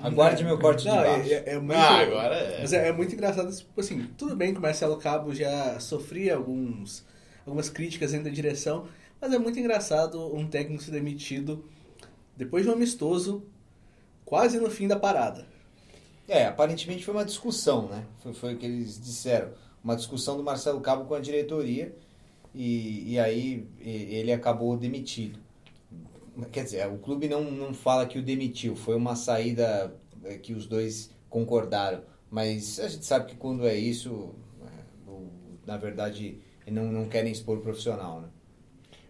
[0.00, 1.28] Aguarde meu corte de Não, baixo.
[1.30, 2.60] é, é- é muito, Ah, agora é.
[2.60, 6.36] Mas é, é muito engraçado, tipo assim, tudo bem que o Marcelo Cabo já sofria
[6.36, 7.04] alguns,
[7.44, 8.86] algumas críticas dentro da direção,
[9.20, 11.64] mas é muito engraçado um técnico ser demitido
[12.36, 13.44] depois de um amistoso,
[14.24, 15.46] quase no fim da parada.
[16.28, 18.04] É, aparentemente foi uma discussão, né?
[18.22, 19.50] Foi, foi o que eles disseram.
[19.82, 21.94] Uma discussão do Marcelo Cabo com a diretoria
[22.54, 25.38] e, e aí ele acabou demitido.
[26.52, 30.52] Quer dizer, o clube não, não fala que o demitiu, foi uma saída é, que
[30.52, 32.02] os dois concordaram.
[32.30, 34.34] Mas a gente sabe que quando é isso,
[35.06, 35.28] o-
[35.66, 38.28] na verdade, não, não querem expor o profissional, né?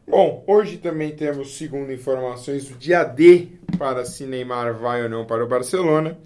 [0.07, 5.27] Bom, hoje também temos, segundo informações, o dia D para se Neymar vai ou não
[5.27, 6.19] para o Barcelona.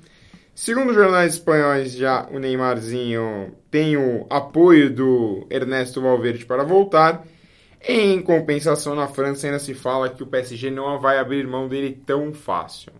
[0.54, 7.26] Segundo jornais espanhóis, já o Neymarzinho tem o apoio do Ernesto Valverde para voltar.
[7.86, 11.98] Em compensação, na França ainda se fala que o PSG não vai abrir mão dele
[12.06, 12.92] tão fácil.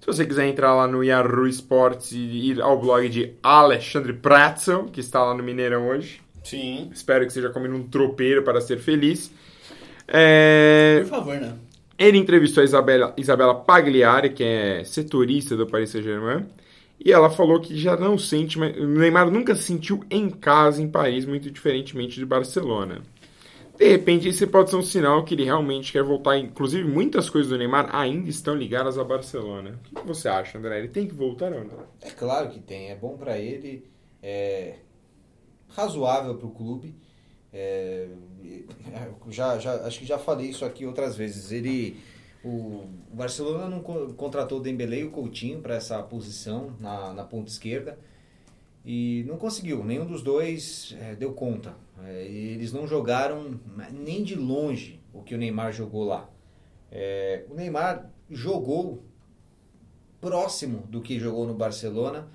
[0.00, 2.16] Se você quiser entrar lá no Yahoo Sports e
[2.50, 6.90] ir ao blog de Alexandre Pratzel, que está lá no Mineirão hoje, Sim.
[6.92, 9.30] espero que seja comendo um tropeiro para ser feliz.
[10.08, 11.54] É, Por favor, né?
[11.98, 16.46] ele entrevistou a Isabela, Isabela Pagliari, que é setorista do Paris Saint-Germain,
[17.04, 20.82] e ela falou que já não sente, mais- o Neymar nunca se sentiu em casa
[20.82, 23.02] em Paris, muito diferentemente de Barcelona.
[23.82, 26.38] De repente, esse pode ser um sinal que ele realmente quer voltar.
[26.38, 29.80] Inclusive, muitas coisas do Neymar ainda estão ligadas a Barcelona.
[29.90, 30.78] O que você acha, André?
[30.78, 31.78] Ele tem que voltar ou não?
[32.00, 33.84] É claro que tem, é bom para ele,
[34.22, 34.76] é
[35.70, 36.94] razoável para o clube.
[37.52, 38.06] É,
[39.28, 41.50] já, já, acho que já falei isso aqui outras vezes.
[41.50, 41.96] Ele,
[42.44, 47.24] o, Barcelona não co- contratou o Dembélé e o Coutinho para essa posição na, na
[47.24, 47.98] ponta esquerda
[48.84, 49.84] e não conseguiu.
[49.84, 51.76] Nenhum dos dois é, deu conta.
[52.04, 53.60] É, eles não jogaram
[53.92, 56.28] nem de longe o que o Neymar jogou lá.
[56.90, 59.04] É, o Neymar jogou
[60.20, 62.28] próximo do que jogou no Barcelona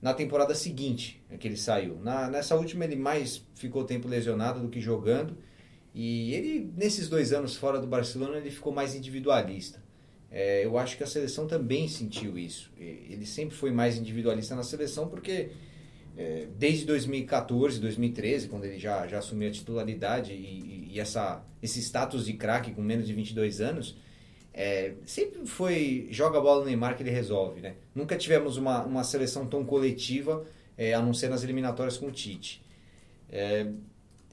[0.00, 1.98] na temporada seguinte é que ele saiu.
[2.02, 5.36] Na, nessa última ele mais ficou tempo lesionado do que jogando
[5.94, 9.80] e ele nesses dois anos fora do Barcelona ele ficou mais individualista.
[10.30, 12.72] É, eu acho que a seleção também sentiu isso.
[12.78, 15.50] Ele sempre foi mais individualista na seleção porque
[16.16, 21.80] é, desde 2014, 2013, quando ele já, já assumiu a titularidade e, e- essa, esse
[21.80, 23.96] status de craque com menos de 22 anos,
[24.52, 27.76] é, sempre foi joga a bola no Neymar que ele resolve, né?
[27.94, 30.44] Nunca tivemos uma, uma seleção tão coletiva,
[30.76, 32.62] é, a não ser nas eliminatórias com o Tite.
[33.30, 33.66] É,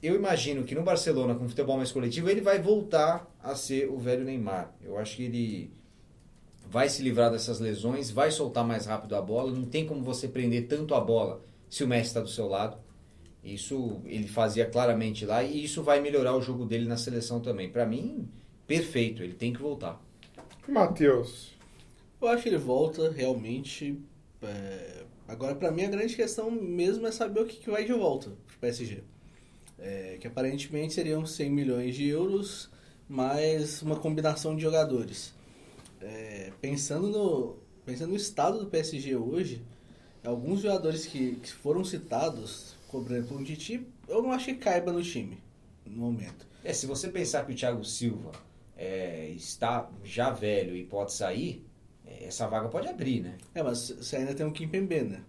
[0.02, 3.98] eu imagino que no Barcelona, com futebol mais coletivo, ele vai voltar a ser o
[3.98, 4.74] velho Neymar.
[4.82, 5.70] Eu acho que ele
[6.68, 9.50] vai se livrar dessas lesões, vai soltar mais rápido a bola.
[9.50, 12.76] Não tem como você prender tanto a bola se o Messi está do seu lado.
[13.42, 17.70] Isso ele fazia claramente lá e isso vai melhorar o jogo dele na seleção também.
[17.70, 18.28] Para mim,
[18.66, 19.22] perfeito.
[19.22, 19.98] Ele tem que voltar.
[20.68, 21.54] Matheus.
[22.20, 23.98] Eu acho que ele volta realmente.
[24.42, 27.92] é, Agora, pra mim, a grande questão mesmo é saber o que, que vai de
[27.92, 29.02] volta pro PSG.
[29.78, 32.68] É, que aparentemente seriam 100 milhões de euros,
[33.08, 35.32] mais uma combinação de jogadores.
[36.00, 37.56] É, pensando, no,
[37.86, 39.62] pensando no estado do PSG hoje,
[40.24, 44.92] alguns jogadores que, que foram citados por exemplo, um Titi, eu não acho que caiba
[44.92, 45.38] no time,
[45.86, 46.46] no momento.
[46.64, 48.32] É, se você pensar que o Thiago Silva
[48.76, 51.64] é, está já velho e pode sair,
[52.04, 53.38] é, essa vaga pode abrir, né?
[53.54, 55.22] É, mas você ainda tem o Kimpembe, né?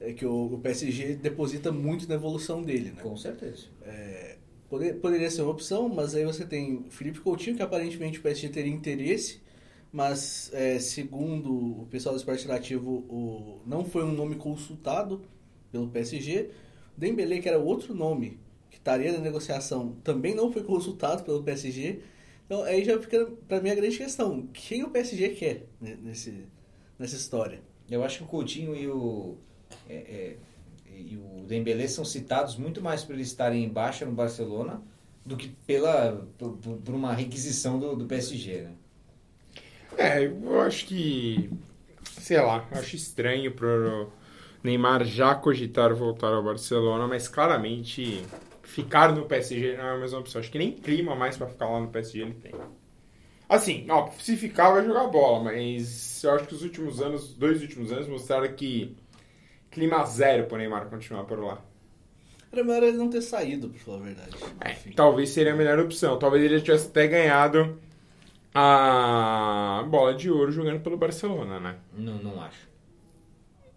[0.00, 3.02] É que o, o PSG deposita muito na evolução dele, né?
[3.02, 3.66] Com certeza.
[3.82, 4.38] É,
[4.70, 8.22] poder- poderia ser uma opção, mas aí você tem o Felipe Coutinho, que aparentemente o
[8.22, 9.40] PSG teria interesse,
[9.94, 15.22] mas é, segundo o pessoal do esporte ativo, o, não foi um nome consultado
[15.70, 16.50] pelo PSG.
[16.96, 18.38] Dembélé, que era outro nome
[18.70, 22.00] que estaria na negociação, também não foi consultado pelo PSG.
[22.46, 26.44] Então aí já fica para mim a grande questão, quem o PSG quer né, nesse,
[26.98, 27.62] nessa história?
[27.90, 29.36] Eu acho que o Coutinho e o,
[29.88, 30.36] é, é,
[30.90, 34.82] e o Dembélé são citados muito mais por eles estarem em baixa no Barcelona
[35.24, 38.72] do que pela, por- por uma requisição do, do PSG, né?
[39.96, 41.50] É, eu acho que.
[42.04, 44.10] Sei lá, acho estranho pro
[44.62, 48.24] Neymar já cogitar voltar ao Barcelona, mas claramente
[48.62, 50.40] ficar no PSG não é a mesma opção.
[50.40, 52.52] Acho que nem clima mais pra ficar lá no PSG ele tem.
[53.48, 57.60] Assim, ó, se ficar vai jogar bola, mas eu acho que os últimos anos, dois
[57.60, 58.96] últimos anos mostraram que
[59.70, 61.62] clima zero pro Neymar continuar por lá.
[62.50, 64.36] Era melhor ele não ter saído, pra falar a verdade.
[64.60, 66.18] É, talvez seria a melhor opção.
[66.18, 67.78] Talvez ele já tivesse até ganhado
[68.54, 71.76] a bola de ouro jogando pelo Barcelona, né?
[71.92, 72.68] Não, não acho.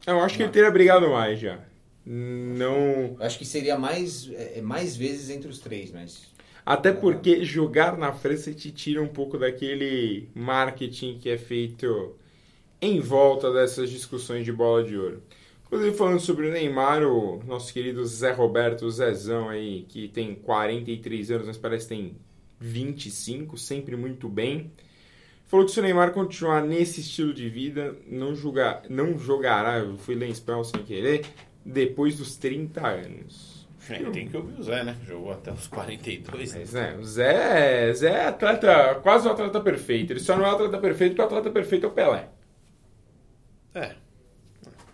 [0.06, 1.60] Eu acho que ele teria brigado mais já.
[2.06, 3.18] Não.
[3.18, 6.28] Eu acho que seria mais, é, mais vezes entre os três, mas...
[6.66, 12.16] Até porque jogar na França te tira um pouco daquele marketing que é feito
[12.82, 15.24] em volta dessas discussões de bola de ouro.
[15.66, 20.36] Inclusive, falando sobre o Neymar, o nosso querido Zé Roberto, o Zezão aí, que tem
[20.36, 22.16] 43 anos, mas parece que tem
[22.60, 24.72] 25, sempre muito bem.
[25.46, 29.98] Falou que se o Neymar continuar nesse estilo de vida, não, julgar, não jogará, eu
[29.98, 31.26] fui ler em spell sem querer,
[31.66, 33.58] depois dos 30 anos.
[33.90, 34.98] É, tem que ouvir o Zé, né?
[35.06, 36.60] Jogou até os 42, né?
[36.60, 40.12] Mas, né, o Zé, Zé é atleta, quase um atleta perfeito.
[40.12, 42.30] Ele só não é atleta perfeito porque o atleta perfeito é o Pelé.
[43.74, 43.96] É.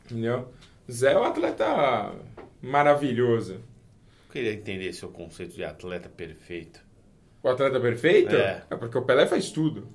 [0.06, 0.54] Entendeu?
[0.88, 2.14] O Zé é um atleta
[2.62, 3.54] maravilhoso.
[3.54, 6.80] Eu queria entender seu conceito de atleta perfeito.
[7.44, 8.64] O atleta perfeito É.
[8.80, 9.88] porque o Pelé faz tudo.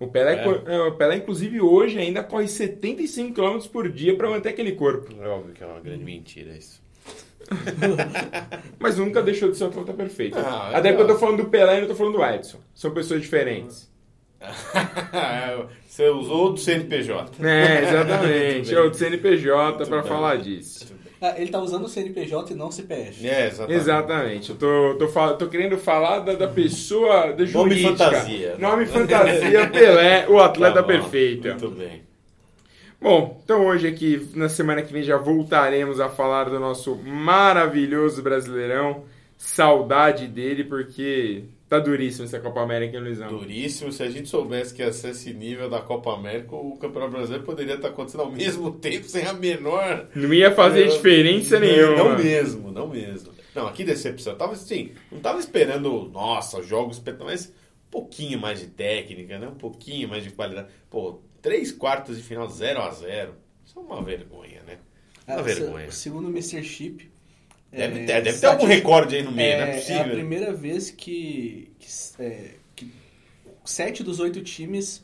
[0.00, 0.74] O Pelé, É.
[0.74, 5.14] é, o Pelé, inclusive, hoje ainda corre 75 km por dia para manter aquele corpo.
[5.22, 6.82] É óbvio que é uma grande mentira isso.
[8.78, 10.38] Mas nunca deixou de ser um atleta perfeito.
[10.38, 12.58] Ah, Até porque eu tô falando do Pelé e não tô falando do Edson.
[12.74, 13.90] São pessoas diferentes.
[15.86, 17.30] Você usou do CNPJ.
[17.46, 18.74] É, exatamente.
[18.74, 20.92] É o CNPJ para falar disso.
[21.24, 23.24] Ah, ele tá usando o CNPJ e não o CPF.
[23.26, 23.80] É, exatamente.
[23.80, 24.50] Exatamente.
[24.50, 27.90] Eu tô, tô, fal- tô querendo falar da, da pessoa, da Nome jurídica.
[27.96, 28.56] fantasia.
[28.58, 31.46] Nome fantasia, Pelé, o atleta Tá bom, perfeito.
[31.46, 32.02] Muito bem.
[33.00, 38.22] Bom, então hoje aqui, na semana que vem, já voltaremos a falar do nosso maravilhoso
[38.22, 39.04] Brasileirão.
[39.38, 41.44] Saudade dele, porque
[41.78, 43.28] tá duríssimo essa Copa América, hein, Luizão?
[43.28, 43.90] Duríssimo.
[43.92, 47.44] Se a gente soubesse que ia ser esse nível da Copa América, o Campeonato Brasileiro
[47.44, 50.08] poderia estar acontecendo ao mesmo tempo, sem a menor.
[50.14, 51.96] Não ia fazer Não, diferença não, nenhuma.
[51.96, 53.32] Não mesmo, não mesmo.
[53.54, 54.32] Não, aqui decepção.
[54.32, 57.54] Eu tava assim, não tava esperando, nossa, jogos espetaculares, mas
[57.86, 59.46] um pouquinho mais de técnica, né?
[59.48, 60.68] Um pouquinho mais de qualidade.
[60.88, 64.78] Pô, três quartos de final 0 a 0 Isso é uma vergonha, né?
[65.28, 65.90] Uma Ah, vergonha.
[65.90, 66.62] se- Segundo o Mr.
[66.64, 67.11] Chip.
[67.72, 69.76] Deve, é, ter, deve ter algum recorde aí no meio, é, não é é a
[69.78, 70.10] possível.
[70.12, 72.92] primeira vez que, que, é, que
[73.64, 75.02] sete dos oito times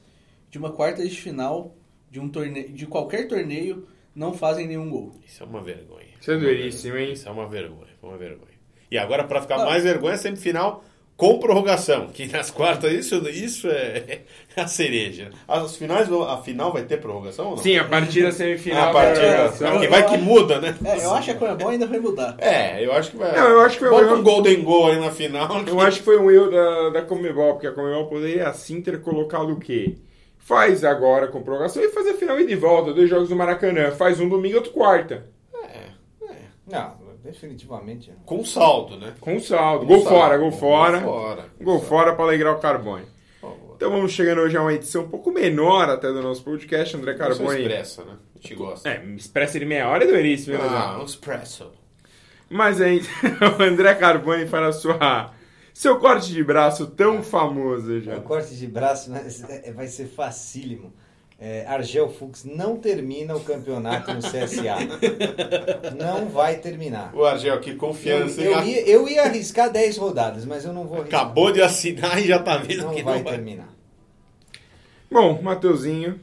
[0.51, 1.75] de uma quarta de final
[2.11, 5.15] de, um torneio, de qualquer torneio não fazem nenhum gol.
[5.27, 6.07] Isso é uma vergonha.
[6.21, 7.07] Isso é Uma duríssimo, vergonha.
[7.07, 7.13] hein?
[7.15, 8.59] Isso é uma vergonha, uma vergonha.
[8.91, 9.67] E agora, pra ficar Não.
[9.67, 10.85] mais vergonha, semifinal
[11.19, 12.07] com prorrogação.
[12.07, 14.21] Que nas quartas, isso, isso é
[14.57, 15.31] a cereja.
[15.49, 17.63] As finais, a final vai ter prorrogação ou não?
[17.63, 18.89] Sim, a partir da semifinal.
[18.91, 20.75] a partir é, da- vai que muda, né?
[20.85, 22.37] É, eu acho que a Comebol ainda vai mudar.
[22.39, 23.37] É, eu acho que vai.
[23.37, 25.49] Não, eu acho que Bota eu- um Golden Goal aí na final.
[25.67, 29.03] Eu acho que foi um erro da, da Comebol, porque a Comebol poderia assim ter
[29.03, 29.97] colocado o quê?
[30.39, 33.91] Faz agora com prorrogação e fazer a final e de volta, dois jogos do Maracanã.
[33.91, 35.27] Faz um domingo e outro quarta.
[36.71, 36.93] Não,
[37.31, 38.13] definitivamente.
[38.25, 39.15] Com saldo, né?
[39.21, 39.87] Com saldo.
[39.87, 40.19] Com Gol saldo.
[40.19, 40.99] fora, gol fora.
[41.01, 41.47] Gol fora.
[41.61, 43.07] Gol fora para alegrar o Carbone.
[43.77, 47.15] Então vamos chegando hoje a uma edição um pouco menor até do nosso podcast, André
[47.15, 47.61] Carbone.
[47.63, 48.15] expressa, né?
[48.35, 48.89] A gente gosta.
[48.89, 51.71] É, expressa de meia hora é duríssimo, Ah, um espresso.
[52.51, 53.01] Mas aí,
[53.59, 55.33] o André Carbone para a sua,
[55.73, 58.17] seu corte de braço tão famoso já.
[58.17, 59.25] O corte de braço né,
[59.65, 60.93] é- vai ser facílimo.
[61.41, 64.77] É, Argel Fux não termina o campeonato no CSA.
[65.97, 67.15] Não vai terminar.
[67.15, 68.41] O Argel, que Eu, confiança.
[68.41, 68.69] eu hein?
[68.71, 71.21] ia, eu ia arriscar 10 rodadas, mas eu não vou arriscar.
[71.21, 73.35] Acabou de assinar e já tá vendo Não que vai não vai.
[73.35, 73.73] terminar.
[75.11, 76.21] Bom, Mateuzinho,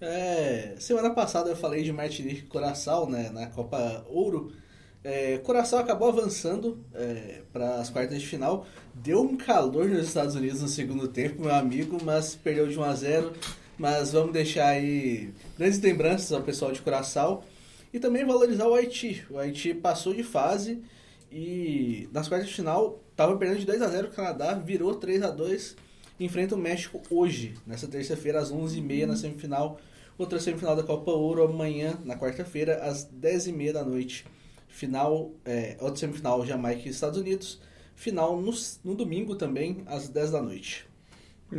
[0.00, 4.50] É, semana passada eu falei de Martinique e Curaçao né, na Copa Ouro.
[5.04, 8.66] É, Curaçao acabou avançando é, para as quartas de final.
[8.94, 12.82] Deu um calor nos Estados Unidos no segundo tempo, meu amigo, mas perdeu de 1
[12.82, 13.32] a 0.
[13.78, 17.44] Mas vamos deixar aí grandes lembranças ao pessoal de Curaçao
[17.92, 19.24] e também valorizar o Haiti.
[19.30, 20.82] O Haiti passou de fase
[21.30, 25.22] e nas quartas de final estava perdendo de 2 a 0 o Canadá, virou 3
[25.22, 25.76] a 2
[26.18, 29.78] enfrenta o México hoje, nessa terça-feira, às 11h30 na semifinal.
[30.16, 34.24] Outra semifinal da Copa Ouro amanhã, na quarta-feira, às 10h30 da noite.
[34.68, 37.60] Final, é, outra semifinal, Jamaica e Estados Unidos.
[37.96, 38.52] Final no,
[38.84, 40.86] no domingo também, às 10 da noite.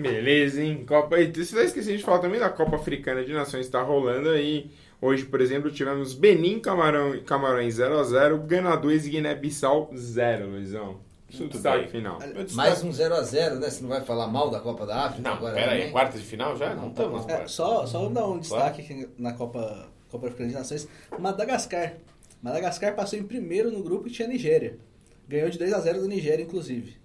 [0.01, 0.85] Beleza, hein?
[0.85, 1.19] Copa.
[1.19, 4.69] E você tá esquecendo de falar também da Copa Africana de Nações está rolando aí.
[5.01, 10.99] Hoje, por exemplo, tivemos Benin Camarão, Camarões 0x0, Gana 2 e Guiné-Bissau 0, Luizão.
[11.33, 12.19] Muito destaque final.
[12.53, 13.69] Mais um 0x0, né?
[13.69, 16.27] Você não vai falar mal da Copa da África Não, agora pera aí, quartas de
[16.27, 16.73] final já?
[16.73, 20.49] Não estamos nas É, só, só vamos dar um destaque aqui na Copa, Copa Africana
[20.49, 20.87] de Nações.
[21.19, 21.93] Madagascar.
[22.41, 24.77] Madagascar passou em primeiro no grupo e tinha Nigéria.
[25.27, 26.97] Ganhou de 2 a 0 da Nigéria, inclusive.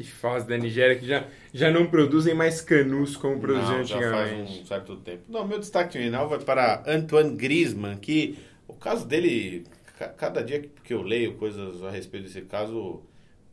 [0.00, 3.98] Que fase da Nigéria que já, já não produzem mais canus como produziam Não, já
[3.98, 4.62] faz antigamente.
[4.62, 5.22] um certo tempo.
[5.28, 9.66] Não, meu destaque final vai para Antoine Griezmann, que o caso dele,
[9.98, 13.02] ca- cada dia que eu leio coisas a respeito desse caso,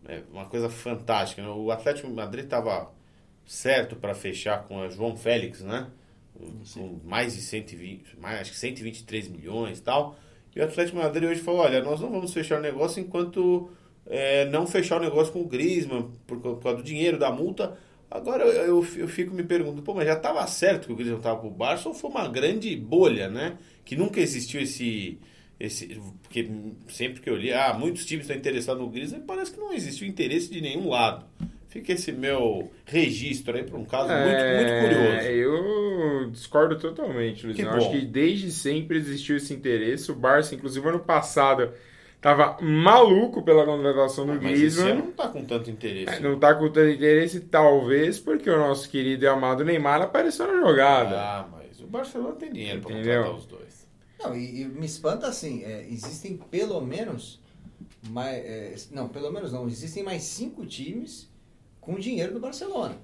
[0.07, 1.41] é uma coisa fantástica.
[1.41, 1.47] né?
[1.49, 2.91] O Atlético de Madrid estava
[3.43, 5.87] certo para fechar com a João Félix, né?
[6.75, 10.15] Com mais de 120, mais, acho que 123 milhões e tal.
[10.55, 13.71] E o Atlético de Madrid hoje falou, olha, nós não vamos fechar o negócio enquanto
[14.07, 17.77] é, não fechar o negócio com o Griezmann, por, por causa do dinheiro, da multa.
[18.09, 21.19] Agora eu, eu, eu fico me perguntando, pô, mas já estava certo que o Griezmann
[21.19, 23.57] estava pro Barça ou foi uma grande bolha, né?
[23.83, 25.17] Que nunca existiu esse...
[25.59, 26.49] esse porque
[26.87, 30.07] sempre que eu li, ah, muitos times estão interessados no Griezmann, parece que não existiu
[30.07, 31.25] interesse de nenhum lado.
[31.67, 35.17] Fica esse meu registro aí para um caso muito, muito curioso.
[35.17, 37.57] É, eu discordo totalmente, Luiz.
[37.57, 40.09] Que acho que desde sempre existiu esse interesse.
[40.09, 41.73] O Barça, inclusive, ano passado,
[42.25, 44.95] tava maluco pela contratação do Mas esse ano Griezmann.
[45.05, 46.15] não tá com tanto interesse.
[46.15, 50.47] É, Não tá com tanto interesse, talvez, porque o nosso querido e amado Neymar apareceu
[50.47, 51.15] na jogada.
[51.21, 53.23] Ah, mas o Barcelona tem dinheiro para Entendeu?
[53.25, 53.87] contratar os dois.
[54.19, 57.39] Não, e, e me espanta assim, é, existem pelo menos
[58.09, 61.29] mais, é, não, pelo menos não, existem mais cinco times
[61.79, 62.97] com dinheiro do Barcelona.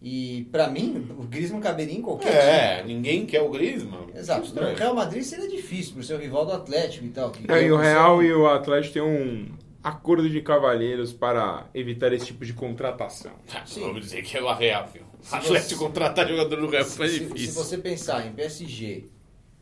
[0.00, 4.06] E pra mim, o Griezmann caberia em qualquer É, ninguém quer o Griezmann.
[4.14, 4.46] Exato.
[4.46, 4.70] Estranho.
[4.72, 7.30] No Real Madrid seria difícil, por ser o rival do Atlético e tal.
[7.30, 9.48] que- Não, e o Real e o Atlético têm um
[9.82, 13.32] acordo de cavalheiros para evitar esse tipo de contratação.
[13.52, 13.80] Ah, Sim.
[13.80, 15.02] Vamos dizer que é o Real, viu?
[15.20, 17.54] Se Atlético você- contratar jogador do Real foi se, se difícil.
[17.54, 19.06] você pensar em PSG,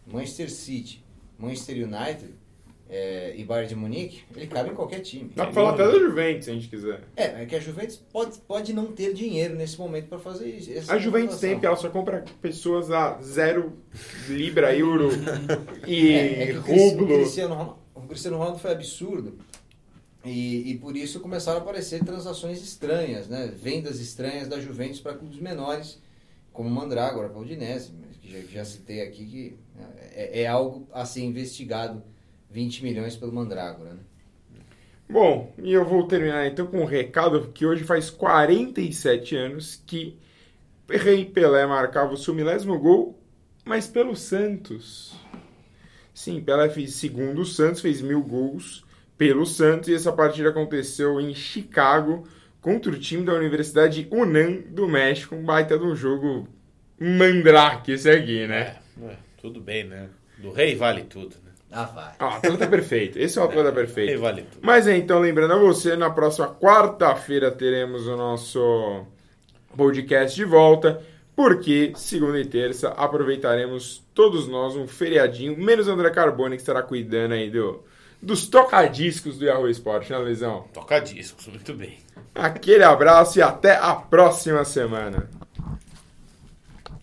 [0.06, 1.02] Manchester City,
[1.38, 2.34] Manchester United
[2.88, 5.30] é, e Bayern de Munique, ele cabe em qualquer time.
[5.34, 7.00] Dá pra falar até da Juventus, se a gente quiser.
[7.16, 10.90] É, é que a Juventus pode, pode não ter dinheiro nesse momento para fazer isso.
[10.90, 13.72] A Juventus tem, porque ela só compra pessoas a zero
[14.28, 15.08] libra, euro
[15.86, 17.06] e É, é que o rublo.
[17.08, 19.36] Cristiano, Ronaldo- o Cristiano Ronaldo foi absurdo.
[20.24, 23.52] E, e por isso começaram a aparecer transações estranhas, né?
[23.56, 26.00] Vendas estranhas da Juventus para clubes menores,
[26.52, 29.56] como Mandrágora, para o Udinese, que já, já citei aqui, que
[30.12, 32.02] é, é algo a ser investigado
[32.50, 33.94] 20 milhões pelo Mandrágora.
[33.94, 34.00] Né?
[35.08, 40.18] Bom, e eu vou terminar então com um recado que hoje faz 47 anos que
[40.88, 43.18] Rei Pelé marcava o seu milésimo gol,
[43.64, 45.14] mas pelo Santos.
[46.14, 48.84] Sim, Pelé fez segundo o Santos, fez mil gols
[49.18, 52.26] pelo Santos e essa partida aconteceu em Chicago
[52.60, 56.48] contra o time da Universidade Unam do México, um baita de um jogo
[56.98, 58.76] mandrake esse aqui, né?
[59.00, 60.08] É, é, tudo bem, né?
[60.38, 61.45] Do rei vale tudo, né?
[61.76, 62.12] Ah, vai.
[62.18, 64.18] Ó, atleta perfeito, esse é o Rei perfeito.
[64.18, 64.60] vale tudo.
[64.62, 69.04] Mas é, então, lembrando a você, na próxima quarta-feira teremos o nosso
[69.76, 71.02] podcast de volta,
[71.36, 76.82] porque segunda e terça aproveitaremos todos nós um feriadinho, menos o André Carbone, que estará
[76.82, 77.84] cuidando aí do,
[78.22, 80.64] dos tocadiscos do Yahoo Esporte, né, Luizão?
[80.72, 81.98] Toca discos, muito bem.
[82.34, 85.28] Aquele abraço e até a próxima semana.